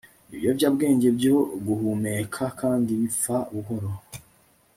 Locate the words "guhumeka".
1.65-2.43